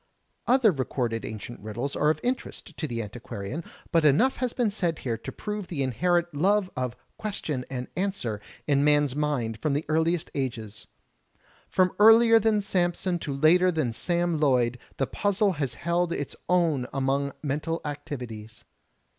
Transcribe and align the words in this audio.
Other 0.47 0.71
recorded 0.71 1.25
ancient 1.25 1.59
riddles 1.59 1.95
are 1.95 2.09
of 2.09 2.19
interest 2.23 2.75
to 2.75 2.87
the 2.87 3.03
anti 3.03 3.19
quarian, 3.19 3.63
but 3.91 4.03
enough 4.03 4.37
has 4.37 4.51
been 4.51 4.71
said 4.71 4.97
here 4.97 5.15
to 5.19 5.31
prove 5.31 5.67
the 5.67 5.83
inherent 5.83 6.33
love 6.33 6.71
of 6.75 6.95
Question 7.19 7.65
and 7.69 7.87
Answer 7.95 8.41
in 8.65 8.83
man's 8.83 9.15
mind 9.15 9.59
from 9.59 9.73
the 9.73 9.85
earliest 9.87 10.31
ages. 10.33 10.87
From 11.69 11.91
earlier 11.99 12.39
than 12.39 12.61
Samson 12.61 13.19
to 13.19 13.31
later 13.31 13.71
than 13.71 13.93
Sam 13.93 14.39
Loyd 14.39 14.79
the 14.97 15.05
puzzle 15.05 15.51
has 15.51 15.75
held 15.75 16.11
its 16.13 16.35
own 16.49 16.87
among 16.91 17.33
mental 17.43 17.79
activities. 17.85 18.63